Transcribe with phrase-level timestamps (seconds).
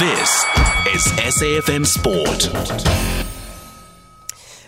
[0.00, 0.44] This
[0.92, 2.48] is SAFM Sport.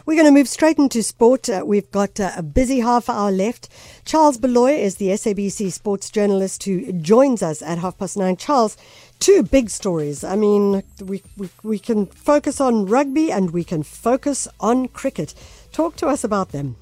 [0.06, 1.48] We're going to move straight into sport.
[1.48, 3.68] Uh, we've got uh, a busy half hour left.
[4.04, 8.36] Charles Baloyi is the SABC sports journalist who joins us at half past nine.
[8.36, 8.76] Charles,
[9.18, 10.22] two big stories.
[10.22, 15.34] I mean, we, we, we can focus on rugby and we can focus on cricket.
[15.72, 16.76] Talk to us about them.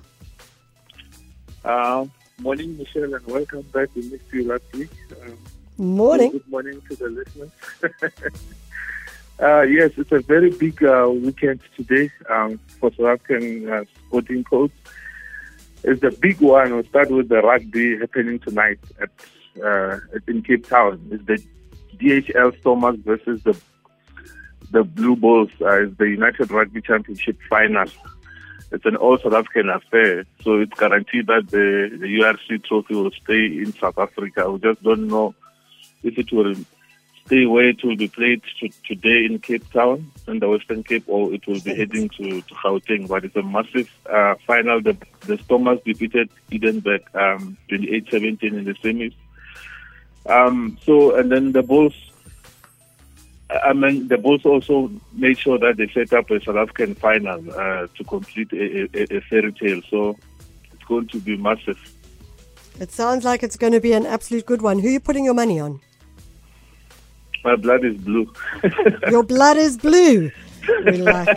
[1.64, 2.04] Uh,
[2.40, 3.88] morning, Michelle, and welcome back.
[3.94, 4.90] We missed you last week.
[5.22, 5.38] Um,
[5.76, 6.30] Morning.
[6.30, 7.50] Good morning to the listeners.
[9.42, 14.44] uh, yes, it's a very big uh, weekend today um, for South African uh, sporting
[14.44, 14.72] codes.
[15.82, 16.74] It's the big one.
[16.74, 19.10] We'll start with the rugby happening tonight at,
[19.64, 19.98] uh,
[20.28, 21.08] in Cape Town.
[21.10, 21.44] It's the
[21.98, 23.60] DHL Stormers versus the
[24.70, 25.50] the Blue Bulls.
[25.60, 27.86] Uh, it's the United Rugby Championship final.
[28.70, 33.10] It's an all South African affair, so it's guaranteed that the, the URC trophy will
[33.22, 34.50] stay in South Africa.
[34.50, 35.34] We just don't know
[36.04, 36.54] if it will
[37.26, 41.04] stay where it will be played to, today in Cape Town, in the Western Cape,
[41.06, 43.08] or it will be heading to, to Gauteng.
[43.08, 44.80] But it's a massive uh, final.
[44.80, 49.14] The, the Stormers defeated Edinburgh um, 28-17 in the semis.
[50.26, 51.94] Um, so, and then the Bulls,
[53.50, 57.40] I mean, the Bulls also made sure that they set up a South African final
[57.52, 59.80] uh, to complete a, a, a fairy tale.
[59.90, 60.16] So
[60.72, 61.78] it's going to be massive.
[62.80, 64.80] It sounds like it's going to be an absolute good one.
[64.80, 65.80] Who are you putting your money on?
[67.44, 68.32] My blood is blue.
[69.10, 70.30] Your blood is blue.
[70.86, 71.28] We like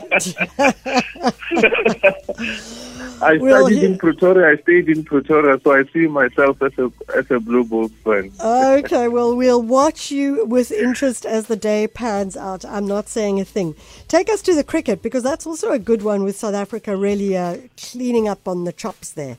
[3.22, 4.58] I Well, studied in Pretoria.
[4.58, 8.32] I stayed in Pretoria, so I see myself as a as a Blue Bulls fan.
[8.40, 12.64] Okay, well, we'll watch you with interest as the day pans out.
[12.64, 13.76] I'm not saying a thing.
[14.08, 17.36] Take us to the cricket because that's also a good one with South Africa really
[17.36, 19.38] uh, cleaning up on the chops there.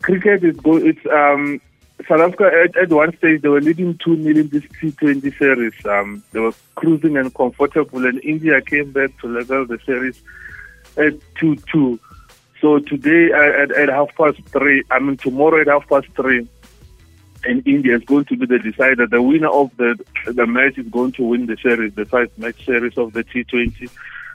[0.00, 0.86] Cricket is good.
[0.86, 1.60] It's um
[2.08, 5.74] South Africa at, at one stage they were leading two nil in this T20 series.
[5.86, 10.20] Um, they were cruising and comfortable, and India came back to level the series
[10.96, 11.98] at two two.
[12.60, 16.46] So today uh, at, at half past three, I mean tomorrow at half past three,
[17.44, 19.06] and India is going to be the decider.
[19.06, 22.64] The winner of the the match is going to win the series, the five match
[22.64, 23.90] series of the T20.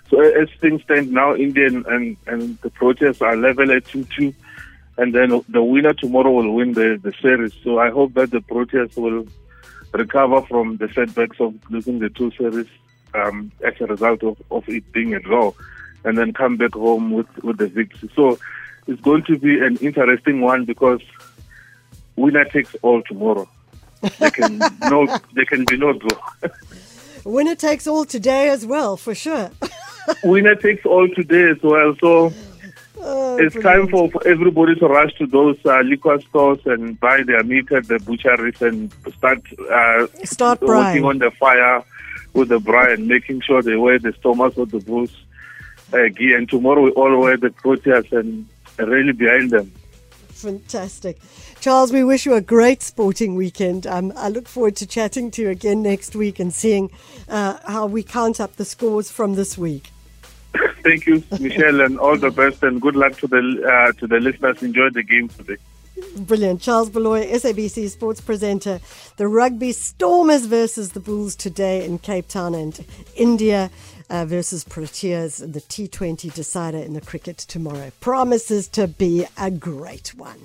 [0.09, 4.05] So as things stand now, India and, and, and the Proteas are level at two
[4.05, 4.33] two,
[4.97, 7.53] and then the winner tomorrow will win the, the series.
[7.63, 9.27] So I hope that the Proteas will
[9.93, 12.67] recover from the setbacks of losing the two series
[13.13, 15.51] um, as a result of, of it being a draw,
[16.03, 18.09] and then come back home with, with the victory.
[18.15, 18.39] So
[18.87, 21.01] it's going to be an interesting one because
[22.15, 23.47] winner takes all tomorrow.
[24.19, 26.19] There can no, there can be no draw.
[27.23, 29.51] Winner takes all today as well, for sure.
[30.23, 31.95] winner takes all today as well.
[31.99, 32.33] So
[33.39, 37.43] It's time for, for everybody to rush to those uh, liquor stores and buy their
[37.43, 41.83] meat at the butcheries and start uh, Start working on the fire
[42.33, 45.11] with the braai and making sure they wear the Stormers of the bulls
[45.93, 46.37] uh, gear.
[46.37, 49.71] And tomorrow we all wear the proteas and really behind them.
[50.29, 51.17] Fantastic.
[51.59, 53.87] Charles, we wish you a great sporting weekend.
[53.87, 56.91] Um, I look forward to chatting to you again next week and seeing
[57.27, 59.91] uh, how we count up the scores from this week.
[60.83, 64.19] Thank you, Michelle, and all the best and good luck to the uh, to the
[64.19, 64.61] listeners.
[64.63, 65.57] Enjoy the game today.
[66.15, 66.61] Brilliant.
[66.61, 68.79] Charles Baloyi, SABC sports presenter.
[69.17, 72.85] The rugby Stormers versus the Bulls today in Cape Town and
[73.15, 73.71] India
[74.09, 77.91] uh, versus Proteas, the T20 decider in the cricket tomorrow.
[77.99, 80.39] Promises to be a great one.